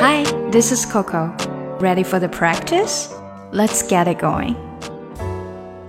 [0.00, 1.32] Hi, this is Coco.
[1.80, 3.08] Ready for the practice?
[3.52, 4.54] Let's get it going.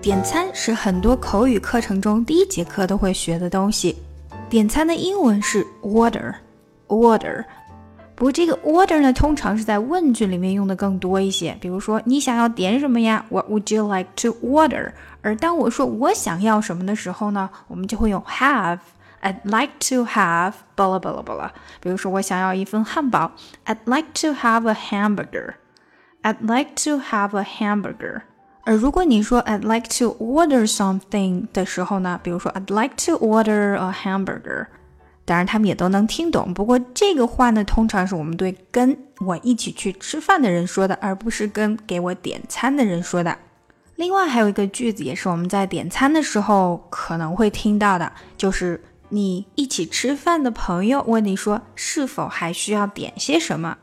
[0.00, 3.96] 点餐是很多口语课程中第一节课都会学的东西。
[4.48, 7.44] 点餐的英文是 order，order。
[8.14, 11.56] 不过这个 order 呢，通常是在问句里面用的更多一些。
[11.60, 13.24] 比如说，你想要点什么呀？
[13.28, 14.92] What would you like to order？
[15.20, 18.78] 而当我说我想要什么的时候呢，我们就会用 have。
[19.21, 21.51] I'd like to have 巴拉巴拉巴拉。
[21.81, 23.31] 比如说，我想要一份汉堡
[23.65, 25.55] ，I'd like to have a hamburger。
[26.21, 28.21] I'd like to have a hamburger。
[28.65, 34.67] 而如果你说 I'd like to order something 的时候呢，比如说 I'd like to order a hamburger，
[35.25, 36.53] 当然他们也都能听懂。
[36.53, 43.37] 不过这个话呢，通常是我们对跟我一起去吃饭的人说的，而不是跟给我点餐的人说的。
[43.95, 53.77] 另外还有一个句子，也是我们在点餐的时候可能会听到的，就是你一起吃饭的朋友问你说是否还需要点些什么，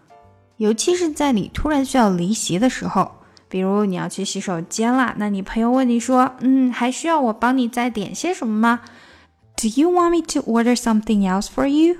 [0.56, 3.12] 尤其是在你突然需要离席的时候。
[3.48, 8.80] 比如你要去洗手间啦，那你朋友问你说：“嗯，还需要我帮你再点些什么吗
[9.56, 11.98] ？”Do you want me to order something else for you?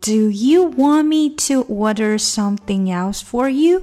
[0.00, 3.82] Do you want me to order something else for you?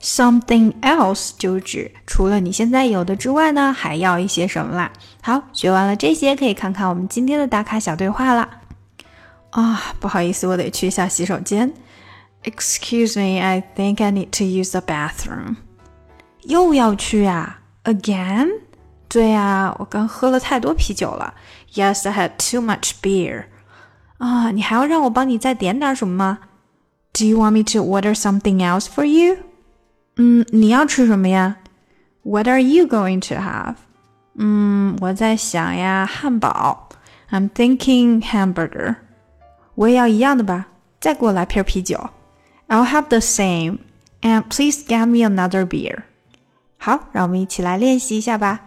[0.00, 4.90] Something else 就指除了你现在有的之外呢，还要一些什么啦？
[5.20, 8.48] 好，学完了这些，可以看看我们今天的打卡小对话啦。
[9.50, 11.74] 啊，不好意思，我得去一下洗手间。
[12.44, 15.56] Excuse me, I think I need to use the bathroom.
[16.44, 18.48] 又要去啊？Again？
[19.08, 21.34] 对啊，我刚喝了太多啤酒了。
[21.74, 23.44] Yes, I had too much beer.
[24.16, 26.38] 啊，你还要让我帮你再点点什么吗
[27.12, 29.36] ？Do you want me to order something else for you？
[30.19, 31.57] 嗯，你要吃什么呀？
[32.23, 33.75] What are you going to have？
[34.35, 36.89] 嗯，我在想呀，汉堡。
[37.31, 38.95] I'm thinking hamburger。
[39.75, 40.67] 我也要一样的吧。
[40.99, 42.09] 再给我来瓶啤酒。
[42.67, 43.79] I'll have the same.
[44.21, 46.03] And please get me another beer.
[46.77, 48.61] 好，让我们一起来练习一下吧。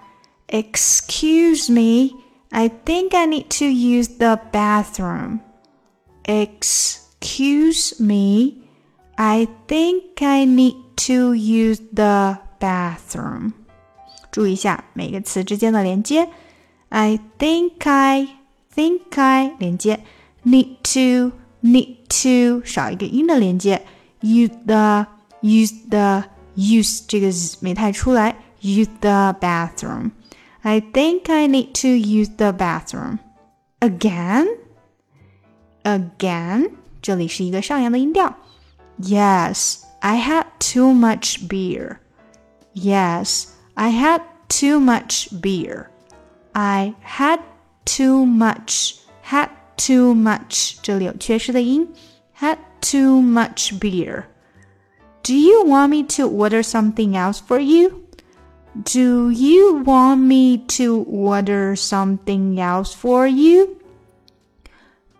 [0.48, 2.16] Excuse me,
[2.50, 5.40] I think I need to use the bathroom.
[6.24, 8.62] Excuse me,
[9.16, 13.52] I think I need to use the bathroom.
[14.30, 16.28] 注意一下每个词之间的连接。
[16.90, 18.28] I think I
[18.74, 20.00] think I 连接，
[20.44, 23.84] need to need to 少一个音的连接，
[24.20, 25.06] use the
[25.42, 26.24] use the
[26.56, 27.28] use 这个
[27.60, 33.18] 没太出来，use the bathroom。I think I need to use the bathroom
[33.80, 34.46] again.
[35.84, 38.36] Again，这里是一个上扬的音调。
[39.00, 42.00] Yes, I had too much beer.
[42.72, 45.90] Yes, I had too much beer.
[46.54, 47.40] I had
[47.84, 48.96] too much.
[49.22, 51.88] Had too much，这里有缺失的音。
[52.38, 54.24] Had too much beer.
[55.22, 58.04] Do you want me to order something else for you?
[58.74, 63.76] Do you want me to order something else for you?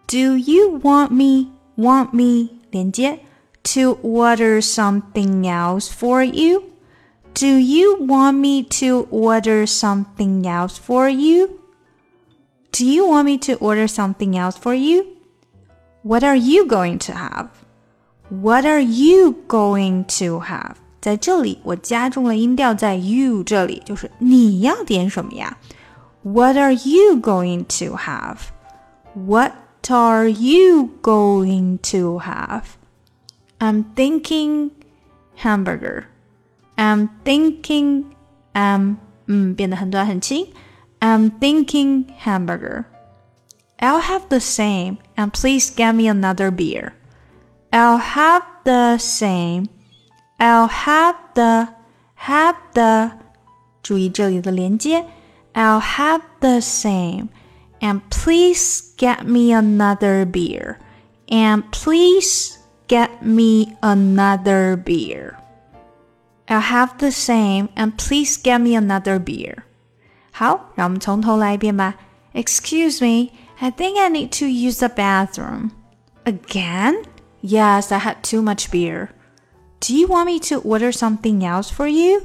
[0.07, 3.21] Do you want me want me 连接
[3.75, 6.65] to order something else for you?
[7.35, 11.61] Do you want me to order something else for you?
[12.73, 15.05] Do you want me to order something else for you?
[16.03, 17.49] What are you going to have?
[18.31, 20.77] What are you going to have？
[21.01, 25.57] 在这里我加重了音调，在 you 这里就是你要点什么呀？
[26.23, 28.39] What are you going to have?
[29.15, 29.53] What
[29.89, 32.63] are you going to have?
[33.63, 34.71] I'm thinking
[35.37, 36.07] hamburger.
[36.77, 38.05] I'm thinking
[38.55, 38.97] um
[39.27, 40.47] 嗯变得很短很轻。
[41.01, 42.85] I'm thinking hamburger.
[43.79, 46.93] I'll have the same and please get me another beer.
[47.71, 49.69] I'll have the same.
[50.39, 51.69] I'll have the
[52.15, 53.13] have the
[53.83, 55.05] 注意这里的连接
[55.55, 57.29] I'll have the same.
[57.81, 60.79] And please get me another beer.
[61.29, 62.59] And please
[62.93, 65.37] get me another beer.
[66.49, 67.69] I'll have the same.
[67.77, 69.65] And please get me another beer.
[70.33, 71.95] 好，让我们从头来一遍吧。
[72.33, 75.73] Excuse me, I think I need to use the bathroom.
[76.25, 77.05] Again?
[77.43, 79.11] Yes, I had too much beer.
[79.81, 82.23] Do you want me to order something else for you?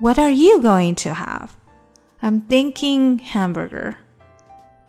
[0.00, 1.56] What are you going to have?
[2.22, 3.96] I'm thinking hamburger.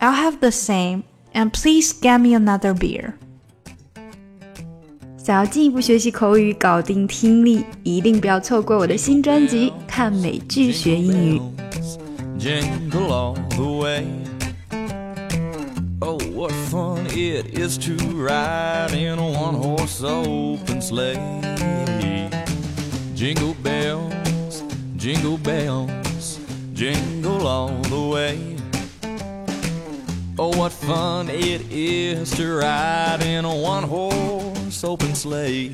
[0.00, 1.04] I'll have the same,
[1.34, 3.18] and please get me another beer.
[5.23, 11.39] 想要进一步学习口语，搞定听力，一定不要错过我的新专辑《看美剧学英语》。
[12.39, 14.03] Jingle all the way.
[15.99, 21.19] Oh, what fun it is to ride in a one horse open sleigh.
[23.15, 24.63] Jingle bells,
[24.97, 26.39] jingle bells,
[26.73, 28.50] jingle all the way.
[30.43, 35.69] Oh, what fun it is to ride in a one horse open sleigh.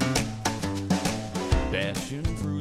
[1.72, 2.57] Dashing through